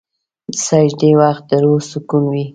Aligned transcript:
د 0.51 0.53
سجدې 0.67 1.11
وخت 1.21 1.43
د 1.49 1.51
روح 1.63 1.81
سکون 1.91 2.23
وي. 2.33 2.45